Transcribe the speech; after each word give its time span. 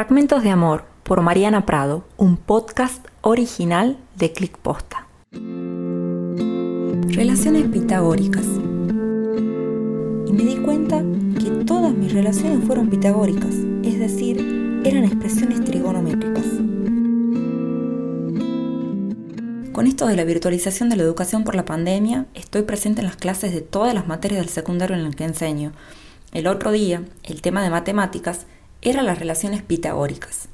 Fragmentos 0.00 0.42
de 0.42 0.48
Amor 0.48 0.86
por 1.02 1.20
Mariana 1.20 1.66
Prado, 1.66 2.04
un 2.16 2.38
podcast 2.38 3.06
original 3.20 3.98
de 4.16 4.32
Click 4.32 4.56
Posta. 4.56 5.06
Relaciones 7.14 7.68
pitagóricas. 7.68 8.46
Y 10.26 10.32
me 10.32 10.42
di 10.44 10.56
cuenta 10.64 11.02
que 11.38 11.50
todas 11.66 11.92
mis 11.92 12.14
relaciones 12.14 12.64
fueron 12.64 12.88
pitagóricas, 12.88 13.54
es 13.82 13.98
decir, 13.98 14.38
eran 14.86 15.04
expresiones 15.04 15.62
trigonométricas. 15.66 16.46
Con 19.72 19.86
esto 19.86 20.06
de 20.06 20.16
la 20.16 20.24
virtualización 20.24 20.88
de 20.88 20.96
la 20.96 21.02
educación 21.02 21.44
por 21.44 21.54
la 21.54 21.66
pandemia, 21.66 22.24
estoy 22.32 22.62
presente 22.62 23.02
en 23.02 23.06
las 23.06 23.16
clases 23.16 23.52
de 23.52 23.60
todas 23.60 23.92
las 23.92 24.08
materias 24.08 24.40
del 24.40 24.48
secundario 24.48 24.96
en 24.96 25.04
el 25.04 25.14
que 25.14 25.24
enseño. 25.24 25.72
El 26.32 26.46
otro 26.46 26.72
día, 26.72 27.02
el 27.24 27.42
tema 27.42 27.62
de 27.62 27.68
matemáticas 27.68 28.46
era 28.82 29.02
las 29.02 29.18
relaciones 29.18 29.62
pitagóricas. 29.62 30.48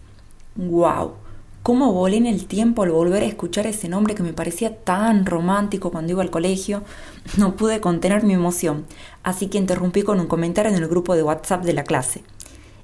¡Wow! 0.56 1.12
¿Cómo 1.62 1.92
volé 1.92 2.16
en 2.16 2.26
el 2.26 2.46
tiempo 2.46 2.82
al 2.82 2.92
volver 2.92 3.22
a 3.22 3.26
escuchar 3.26 3.66
ese 3.66 3.88
nombre 3.88 4.14
que 4.14 4.22
me 4.22 4.32
parecía 4.32 4.76
tan 4.76 5.26
romántico 5.26 5.90
cuando 5.90 6.12
iba 6.12 6.22
al 6.22 6.30
colegio? 6.30 6.82
No 7.38 7.56
pude 7.56 7.80
contener 7.80 8.22
mi 8.22 8.34
emoción, 8.34 8.86
así 9.22 9.48
que 9.48 9.58
interrumpí 9.58 10.02
con 10.02 10.20
un 10.20 10.28
comentario 10.28 10.70
en 10.70 10.80
el 10.80 10.88
grupo 10.88 11.16
de 11.16 11.24
WhatsApp 11.24 11.64
de 11.64 11.72
la 11.72 11.84
clase. 11.84 12.22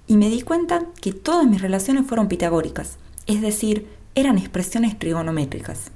Y 0.08 0.16
me 0.16 0.28
di 0.28 0.42
cuenta 0.42 0.84
que 1.00 1.12
todas 1.12 1.46
mis 1.46 1.62
relaciones 1.62 2.06
fueron 2.06 2.26
pitagóricas, 2.26 2.98
es 3.26 3.40
decir, 3.40 3.86
eran 4.14 4.36
expresiones 4.36 4.98
trigonométricas. 4.98 5.92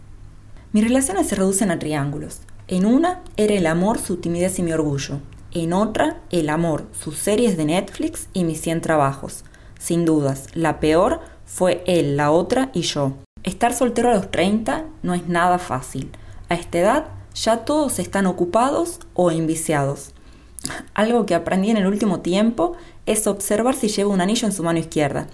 Mis 0.72 0.84
relaciones 0.84 1.26
se 1.26 1.34
reducen 1.34 1.70
a 1.70 1.78
triángulos. 1.78 2.40
En 2.68 2.86
una 2.86 3.20
era 3.36 3.54
el 3.54 3.66
amor, 3.66 3.98
su 3.98 4.16
timidez 4.16 4.58
y 4.58 4.62
mi 4.62 4.72
orgullo. 4.72 5.20
En 5.58 5.72
otra, 5.72 6.20
el 6.30 6.50
amor, 6.50 6.84
sus 6.92 7.16
series 7.16 7.56
de 7.56 7.64
Netflix 7.64 8.28
y 8.34 8.44
mis 8.44 8.60
100 8.60 8.82
trabajos. 8.82 9.42
Sin 9.78 10.04
dudas, 10.04 10.48
la 10.52 10.80
peor 10.80 11.20
fue 11.46 11.82
él, 11.86 12.18
la 12.18 12.30
otra 12.30 12.68
y 12.74 12.82
yo. 12.82 13.14
Estar 13.42 13.72
soltero 13.72 14.10
a 14.10 14.14
los 14.16 14.30
30 14.30 14.84
no 15.02 15.14
es 15.14 15.28
nada 15.28 15.58
fácil. 15.58 16.10
A 16.50 16.56
esta 16.56 16.78
edad 16.78 17.06
ya 17.34 17.64
todos 17.64 17.98
están 17.98 18.26
ocupados 18.26 19.00
o 19.14 19.30
enviciados. 19.30 20.12
Algo 20.94 21.24
que 21.24 21.34
aprendí 21.34 21.70
en 21.70 21.78
el 21.78 21.86
último 21.86 22.20
tiempo 22.20 22.76
es 23.06 23.26
observar 23.26 23.74
si 23.76 23.88
lleva 23.88 24.12
un 24.12 24.20
anillo 24.20 24.46
en 24.46 24.52
su 24.52 24.62
mano 24.62 24.78
izquierda. 24.78 25.26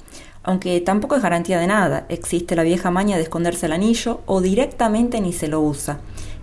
Aunque 0.45 0.81
tampoco 0.81 1.17
es 1.17 1.23
garantía 1.23 1.61
de 1.61 1.69
nada, 1.69 2.05
existe 2.09 2.57
la 2.57 2.65
vieja 2.65 2.91
maña 2.91 3.17
de 3.17 3.23
esconderse 3.23 3.67
el 3.67 3.73
anillo 3.73 4.21
o 4.27 4.41
directamente 4.41 5.21
ni 5.21 5.33
se 5.33 5.49
lo 5.49 5.61
usa. 5.61 6.01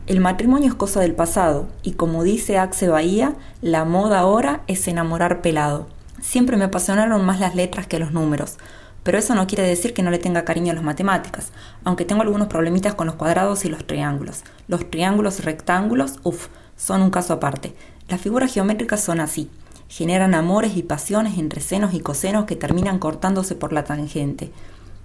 El 0.08 0.22
matrimonio 0.22 0.70
es 0.70 0.76
cosa 0.76 1.02
del 1.02 1.14
pasado 1.14 1.68
y 1.84 1.92
como 1.92 2.24
dice 2.24 2.58
Axe 2.58 2.88
Bahía, 2.88 3.36
la 3.62 3.86
moda 3.86 4.20
ahora 4.20 4.62
es 4.68 4.88
enamorar 4.88 5.42
pelado. 5.42 5.88
Siempre 6.22 6.58
me 6.58 6.66
apasionaron 6.66 7.24
más 7.26 7.40
las 7.40 7.56
letras 7.56 7.88
que 7.88 8.00
los 8.00 8.12
números, 8.12 8.58
pero 9.04 9.18
eso 9.18 9.36
no 9.36 9.48
quiere 9.48 9.64
decir 9.64 9.94
que 9.94 10.02
no 10.02 10.12
le 10.12 10.18
tenga 10.18 10.46
cariño 10.46 10.72
a 10.72 10.76
las 10.76 10.84
matemáticas, 10.84 11.52
aunque 11.84 12.06
tengo 12.06 12.22
algunos 12.22 12.48
problemitas 12.48 12.96
con 12.96 13.08
los 13.08 13.16
cuadrados 13.16 13.66
y 13.66 13.70
los 13.70 13.86
triángulos. 13.86 14.44
Los 14.68 14.90
triángulos 14.90 15.44
rectángulos, 15.44 16.20
uff, 16.24 16.48
son 16.76 17.02
un 17.02 17.12
caso 17.12 17.34
aparte. 17.34 17.76
Las 18.08 18.22
figuras 18.22 18.54
geométricas 18.54 19.02
son 19.02 19.20
así. 19.20 19.50
Generan 19.90 20.36
amores 20.36 20.78
y 20.78 20.84
pasiones 20.84 21.38
entre 21.38 21.60
senos 21.60 21.94
y 21.94 22.00
cosenos 22.00 22.46
que 22.46 22.56
terminan 22.56 23.00
cortándose 23.00 23.56
por 23.56 23.74
la 23.74 23.84
tangente. 23.84 24.52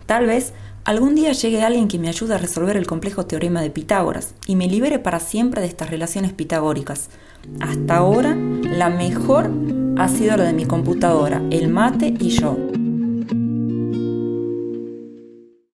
Tal 0.07 0.27
vez 0.27 0.53
algún 0.85 1.15
día 1.15 1.33
llegue 1.33 1.63
alguien 1.63 1.89
que 1.89 1.99
me 1.99 2.09
ayude 2.09 2.35
a 2.35 2.39
resolver 2.39 2.77
el 2.77 2.87
complejo 2.87 3.25
teorema 3.25 3.63
de 3.63 3.71
Pitágoras 3.71 4.35
y 4.47 4.55
me 4.55 4.69
libere 4.69 4.99
para 4.99 5.19
siempre 5.19 5.63
de 5.63 5.69
estas 5.69 5.91
relaciones 5.91 6.33
pitagóricas. 6.33 7.09
Hasta 7.61 7.97
ahora, 7.97 8.37
la 8.37 8.91
mejor 8.91 9.51
ha 9.97 10.09
sido 10.09 10.37
la 10.37 10.45
de 10.45 10.53
mi 10.53 10.67
computadora, 10.67 11.43
el 11.51 11.69
mate 11.69 12.15
y 12.19 12.29
yo. 12.29 12.84